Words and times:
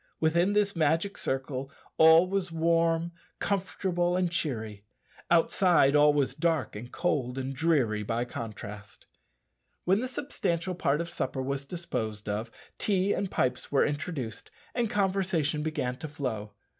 Within 0.19 0.53
this 0.53 0.75
magic 0.75 1.15
circle 1.15 1.69
all 1.99 2.27
was 2.27 2.51
warm, 2.51 3.11
comfortable, 3.37 4.17
and 4.17 4.31
cheery; 4.31 4.83
outside 5.29 5.95
all 5.95 6.11
was 6.11 6.33
dark, 6.33 6.75
and 6.75 6.91
cold, 6.91 7.37
and 7.37 7.53
dreary 7.55 8.01
by 8.01 8.25
contrast. 8.25 9.05
When 9.85 9.99
the 9.99 10.07
substantial 10.07 10.73
part 10.73 11.01
of 11.01 11.09
supper 11.11 11.43
was 11.43 11.65
disposed 11.65 12.27
of, 12.27 12.49
tea 12.79 13.13
and 13.13 13.29
pipes 13.29 13.71
were 13.71 13.85
introduced, 13.85 14.49
and 14.73 14.89
conversation 14.89 15.61
began 15.61 15.97
to 15.97 16.07
flow. 16.07 16.53